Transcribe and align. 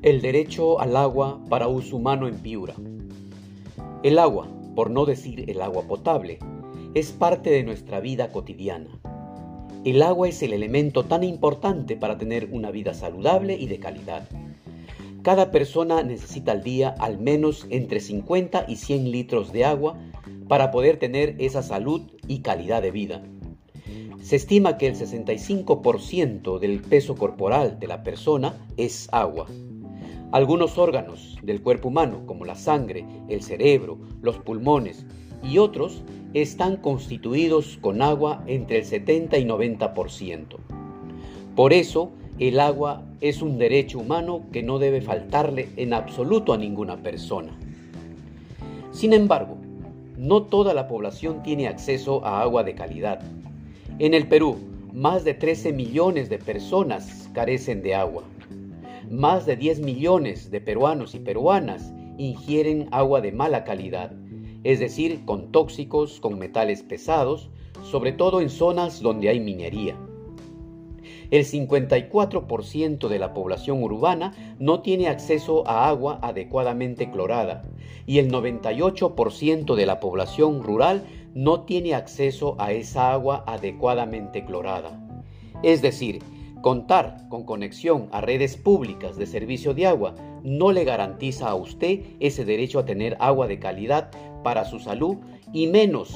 El 0.00 0.20
derecho 0.22 0.80
al 0.80 0.96
agua 0.96 1.40
para 1.48 1.66
uso 1.66 1.96
humano 1.96 2.28
en 2.28 2.36
Piura. 2.36 2.76
El 4.04 4.20
agua, 4.20 4.46
por 4.76 4.90
no 4.90 5.04
decir 5.04 5.50
el 5.50 5.60
agua 5.60 5.88
potable, 5.88 6.38
es 6.94 7.10
parte 7.10 7.50
de 7.50 7.64
nuestra 7.64 7.98
vida 7.98 8.30
cotidiana. 8.30 9.00
El 9.84 10.02
agua 10.02 10.28
es 10.28 10.40
el 10.44 10.52
elemento 10.52 11.04
tan 11.04 11.24
importante 11.24 11.96
para 11.96 12.16
tener 12.16 12.48
una 12.52 12.70
vida 12.70 12.94
saludable 12.94 13.56
y 13.56 13.66
de 13.66 13.80
calidad. 13.80 14.28
Cada 15.22 15.50
persona 15.50 16.04
necesita 16.04 16.52
al 16.52 16.62
día 16.62 16.94
al 17.00 17.18
menos 17.18 17.66
entre 17.68 17.98
50 17.98 18.66
y 18.68 18.76
100 18.76 19.10
litros 19.10 19.52
de 19.52 19.64
agua 19.64 19.98
para 20.46 20.70
poder 20.70 20.98
tener 21.00 21.34
esa 21.40 21.64
salud 21.64 22.02
y 22.28 22.42
calidad 22.42 22.82
de 22.82 22.92
vida. 22.92 23.24
Se 24.22 24.36
estima 24.36 24.78
que 24.78 24.86
el 24.86 24.94
65% 24.94 26.60
del 26.60 26.82
peso 26.82 27.16
corporal 27.16 27.80
de 27.80 27.88
la 27.88 28.04
persona 28.04 28.64
es 28.76 29.08
agua. 29.10 29.48
Algunos 30.30 30.76
órganos 30.76 31.38
del 31.42 31.62
cuerpo 31.62 31.88
humano, 31.88 32.24
como 32.26 32.44
la 32.44 32.54
sangre, 32.54 33.06
el 33.28 33.42
cerebro, 33.42 33.96
los 34.20 34.36
pulmones 34.36 35.06
y 35.42 35.56
otros, 35.56 36.02
están 36.34 36.76
constituidos 36.76 37.78
con 37.80 38.02
agua 38.02 38.44
entre 38.46 38.80
el 38.80 38.84
70 38.84 39.38
y 39.38 39.46
90%. 39.46 40.58
Por 41.56 41.72
eso, 41.72 42.10
el 42.38 42.60
agua 42.60 43.06
es 43.22 43.40
un 43.40 43.56
derecho 43.56 44.00
humano 44.00 44.42
que 44.52 44.62
no 44.62 44.78
debe 44.78 45.00
faltarle 45.00 45.70
en 45.76 45.94
absoluto 45.94 46.52
a 46.52 46.58
ninguna 46.58 47.02
persona. 47.02 47.58
Sin 48.92 49.14
embargo, 49.14 49.56
no 50.18 50.42
toda 50.42 50.74
la 50.74 50.88
población 50.88 51.42
tiene 51.42 51.68
acceso 51.68 52.22
a 52.22 52.42
agua 52.42 52.64
de 52.64 52.74
calidad. 52.74 53.22
En 53.98 54.12
el 54.12 54.28
Perú, 54.28 54.58
más 54.92 55.24
de 55.24 55.32
13 55.32 55.72
millones 55.72 56.28
de 56.28 56.38
personas 56.38 57.30
carecen 57.32 57.82
de 57.82 57.94
agua 57.94 58.24
más 59.10 59.46
de 59.46 59.56
10 59.56 59.80
millones 59.80 60.50
de 60.50 60.60
peruanos 60.60 61.14
y 61.14 61.20
peruanas 61.20 61.92
ingieren 62.18 62.88
agua 62.90 63.20
de 63.20 63.32
mala 63.32 63.64
calidad, 63.64 64.12
es 64.64 64.80
decir, 64.80 65.24
con 65.24 65.52
tóxicos, 65.52 66.20
con 66.20 66.38
metales 66.38 66.82
pesados, 66.82 67.50
sobre 67.82 68.12
todo 68.12 68.40
en 68.40 68.50
zonas 68.50 69.00
donde 69.00 69.28
hay 69.28 69.40
minería. 69.40 69.96
El 71.30 71.44
54% 71.44 73.08
de 73.08 73.18
la 73.18 73.34
población 73.34 73.82
urbana 73.82 74.56
no 74.58 74.80
tiene 74.80 75.08
acceso 75.08 75.66
a 75.68 75.88
agua 75.88 76.18
adecuadamente 76.22 77.10
clorada 77.10 77.64
y 78.06 78.18
el 78.18 78.30
98% 78.32 79.74
de 79.74 79.86
la 79.86 80.00
población 80.00 80.62
rural 80.62 81.04
no 81.34 81.60
tiene 81.60 81.94
acceso 81.94 82.56
a 82.58 82.72
esa 82.72 83.12
agua 83.12 83.44
adecuadamente 83.46 84.44
clorada. 84.44 84.98
Es 85.62 85.82
decir, 85.82 86.20
Contar 86.62 87.28
con 87.28 87.44
conexión 87.44 88.08
a 88.10 88.20
redes 88.20 88.56
públicas 88.56 89.16
de 89.16 89.26
servicio 89.26 89.74
de 89.74 89.86
agua 89.86 90.14
no 90.42 90.72
le 90.72 90.84
garantiza 90.84 91.48
a 91.48 91.54
usted 91.54 92.00
ese 92.18 92.44
derecho 92.44 92.80
a 92.80 92.84
tener 92.84 93.16
agua 93.20 93.46
de 93.46 93.60
calidad 93.60 94.10
para 94.42 94.64
su 94.64 94.80
salud 94.80 95.18
y 95.52 95.68
menos 95.68 96.12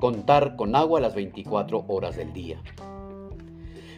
contar 0.00 0.56
con 0.56 0.76
agua 0.76 1.00
las 1.00 1.14
24 1.14 1.86
horas 1.88 2.16
del 2.16 2.32
día. 2.34 2.60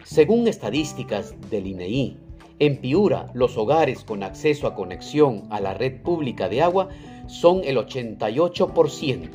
Según 0.05 0.47
estadísticas 0.47 1.35
del 1.51 1.67
INEI, 1.67 2.17
en 2.61 2.77
Piura 2.77 3.27
los 3.35 3.57
hogares 3.57 4.05
con 4.05 4.23
acceso 4.23 4.67
a 4.67 4.75
conexión 4.75 5.45
a 5.51 5.61
la 5.61 5.75
red 5.75 6.03
pública 6.03 6.49
de 6.49 6.63
agua 6.63 6.89
son 7.27 7.63
el 7.65 7.77
88%. 7.77 9.29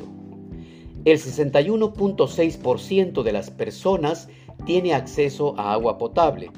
El 1.06 1.20
61.6% 1.20 3.24
de 3.24 3.32
las 3.34 3.52
personas 3.52 4.30
tiene 4.66 4.94
acceso 4.94 5.56
a 5.58 5.74
agua 5.74 5.98
potable 5.98 6.52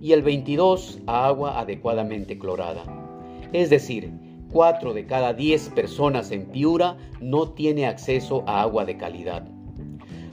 y 0.00 0.12
el 0.12 0.22
22 0.22 1.00
a 1.06 1.26
agua 1.26 1.60
adecuadamente 1.60 2.38
clorada. 2.38 2.82
Es 3.52 3.68
decir, 3.70 4.12
4 4.52 4.94
de 4.94 5.06
cada 5.06 5.32
10 5.32 5.70
personas 5.70 6.30
en 6.30 6.46
Piura 6.46 6.96
no 7.20 7.48
tiene 7.50 7.86
acceso 7.86 8.44
a 8.46 8.62
agua 8.62 8.84
de 8.84 8.96
calidad. 8.96 9.44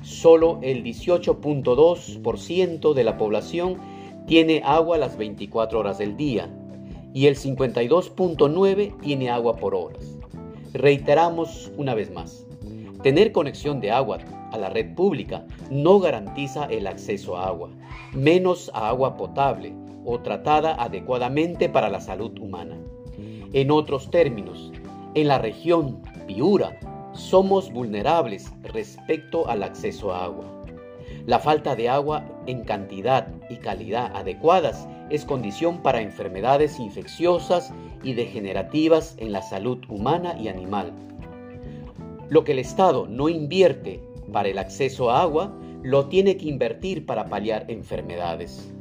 Solo 0.01 0.59
el 0.61 0.83
18.2% 0.83 2.93
de 2.93 3.03
la 3.03 3.17
población 3.17 3.77
tiene 4.25 4.61
agua 4.65 4.97
las 4.97 5.17
24 5.17 5.79
horas 5.79 5.97
del 5.97 6.17
día 6.17 6.49
y 7.13 7.27
el 7.27 7.35
52.9% 7.35 8.99
tiene 9.01 9.29
agua 9.29 9.55
por 9.55 9.75
horas. 9.75 10.17
Reiteramos 10.73 11.71
una 11.77 11.95
vez 11.95 12.11
más, 12.11 12.45
tener 13.01 13.31
conexión 13.31 13.79
de 13.81 13.91
agua 13.91 14.19
a 14.51 14.57
la 14.57 14.69
red 14.69 14.95
pública 14.95 15.45
no 15.69 15.99
garantiza 15.99 16.65
el 16.65 16.87
acceso 16.87 17.37
a 17.37 17.47
agua, 17.47 17.69
menos 18.13 18.71
a 18.73 18.89
agua 18.89 19.17
potable 19.17 19.73
o 20.05 20.19
tratada 20.19 20.75
adecuadamente 20.81 21.69
para 21.69 21.89
la 21.89 22.01
salud 22.01 22.37
humana. 22.39 22.77
En 23.53 23.71
otros 23.71 24.09
términos, 24.11 24.71
en 25.15 25.27
la 25.27 25.39
región 25.39 26.01
Piura 26.27 26.79
somos 27.13 27.71
vulnerables 27.71 28.53
respecto 28.63 29.47
al 29.49 29.63
acceso 29.63 30.13
a 30.13 30.23
agua. 30.25 30.45
La 31.25 31.39
falta 31.39 31.75
de 31.75 31.89
agua 31.89 32.23
en 32.47 32.63
cantidad 32.63 33.27
y 33.49 33.57
calidad 33.57 34.15
adecuadas 34.15 34.87
es 35.09 35.25
condición 35.25 35.81
para 35.81 36.01
enfermedades 36.01 36.79
infecciosas 36.79 37.73
y 38.03 38.13
degenerativas 38.13 39.15
en 39.17 39.31
la 39.31 39.41
salud 39.41 39.79
humana 39.89 40.35
y 40.39 40.47
animal. 40.47 40.93
Lo 42.29 42.43
que 42.43 42.51
el 42.53 42.59
Estado 42.59 43.07
no 43.07 43.27
invierte 43.27 44.01
para 44.31 44.49
el 44.49 44.57
acceso 44.57 45.09
a 45.09 45.21
agua, 45.21 45.55
lo 45.83 46.07
tiene 46.07 46.37
que 46.37 46.47
invertir 46.47 47.05
para 47.05 47.29
paliar 47.29 47.65
enfermedades. 47.69 48.71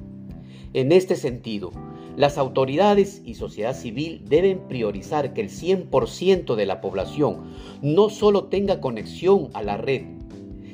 En 0.74 0.92
este 0.92 1.16
sentido, 1.16 1.70
las 2.16 2.36
autoridades 2.36 3.22
y 3.24 3.34
sociedad 3.34 3.74
civil 3.74 4.22
deben 4.26 4.66
priorizar 4.68 5.32
que 5.32 5.40
el 5.40 5.50
100% 5.50 6.56
de 6.56 6.66
la 6.66 6.80
población 6.80 7.52
no 7.80 8.10
solo 8.10 8.46
tenga 8.46 8.80
conexión 8.80 9.50
a 9.54 9.62
la 9.62 9.76
red 9.76 10.02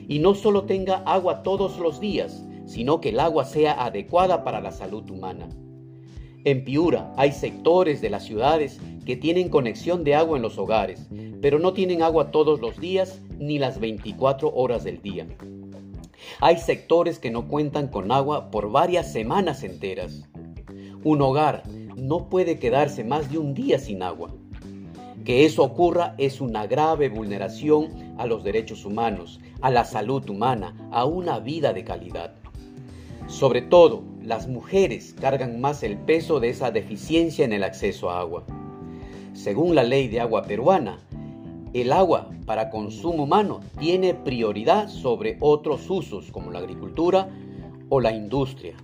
y 0.08 0.18
no 0.18 0.34
solo 0.34 0.64
tenga 0.64 1.02
agua 1.04 1.42
todos 1.42 1.78
los 1.78 2.00
días, 2.00 2.44
sino 2.66 3.00
que 3.00 3.10
el 3.10 3.20
agua 3.20 3.44
sea 3.44 3.84
adecuada 3.84 4.42
para 4.42 4.60
la 4.60 4.72
salud 4.72 5.08
humana. 5.10 5.48
En 6.44 6.62
Piura 6.62 7.10
hay 7.16 7.32
sectores 7.32 8.02
de 8.02 8.10
las 8.10 8.24
ciudades 8.24 8.78
que 9.06 9.16
tienen 9.16 9.48
conexión 9.48 10.04
de 10.04 10.14
agua 10.14 10.36
en 10.36 10.42
los 10.42 10.58
hogares, 10.58 11.06
pero 11.40 11.58
no 11.58 11.72
tienen 11.72 12.02
agua 12.02 12.30
todos 12.30 12.60
los 12.60 12.78
días 12.78 13.22
ni 13.38 13.58
las 13.58 13.80
24 13.80 14.52
horas 14.54 14.84
del 14.84 15.00
día. 15.00 15.26
Hay 16.40 16.58
sectores 16.58 17.18
que 17.18 17.30
no 17.30 17.48
cuentan 17.48 17.88
con 17.88 18.12
agua 18.12 18.50
por 18.50 18.70
varias 18.70 19.10
semanas 19.10 19.62
enteras. 19.62 20.28
Un 21.02 21.22
hogar 21.22 21.62
no 21.96 22.28
puede 22.28 22.58
quedarse 22.58 23.04
más 23.04 23.30
de 23.30 23.38
un 23.38 23.54
día 23.54 23.78
sin 23.78 24.02
agua. 24.02 24.30
Que 25.24 25.46
eso 25.46 25.62
ocurra 25.62 26.14
es 26.18 26.42
una 26.42 26.66
grave 26.66 27.08
vulneración 27.08 27.88
a 28.18 28.26
los 28.26 28.44
derechos 28.44 28.84
humanos, 28.84 29.40
a 29.62 29.70
la 29.70 29.86
salud 29.86 30.28
humana, 30.28 30.90
a 30.92 31.06
una 31.06 31.38
vida 31.38 31.72
de 31.72 31.84
calidad. 31.84 32.34
Sobre 33.28 33.62
todo, 33.62 34.13
las 34.24 34.48
mujeres 34.48 35.14
cargan 35.20 35.60
más 35.60 35.82
el 35.82 35.98
peso 35.98 36.40
de 36.40 36.48
esa 36.48 36.70
deficiencia 36.70 37.44
en 37.44 37.52
el 37.52 37.62
acceso 37.62 38.08
a 38.10 38.20
agua. 38.20 38.44
Según 39.34 39.74
la 39.74 39.82
ley 39.82 40.08
de 40.08 40.20
agua 40.20 40.44
peruana, 40.44 41.00
el 41.74 41.92
agua 41.92 42.30
para 42.46 42.70
consumo 42.70 43.24
humano 43.24 43.60
tiene 43.78 44.14
prioridad 44.14 44.88
sobre 44.88 45.36
otros 45.40 45.90
usos 45.90 46.30
como 46.30 46.50
la 46.50 46.60
agricultura 46.60 47.28
o 47.90 48.00
la 48.00 48.12
industria. 48.12 48.74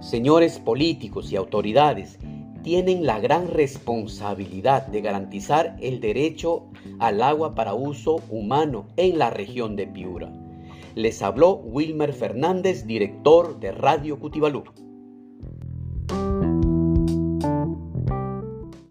Señores 0.00 0.58
políticos 0.58 1.30
y 1.30 1.36
autoridades 1.36 2.18
tienen 2.62 3.04
la 3.04 3.18
gran 3.20 3.48
responsabilidad 3.48 4.86
de 4.86 5.00
garantizar 5.02 5.76
el 5.80 6.00
derecho 6.00 6.66
al 6.98 7.22
agua 7.22 7.54
para 7.54 7.74
uso 7.74 8.22
humano 8.30 8.86
en 8.96 9.18
la 9.18 9.30
región 9.30 9.76
de 9.76 9.86
Piura. 9.86 10.32
Les 10.94 11.22
habló 11.22 11.56
Wilmer 11.56 12.12
Fernández, 12.12 12.86
director 12.86 13.60
de 13.60 13.72
Radio 13.72 14.18
Cutibalú. 14.18 14.64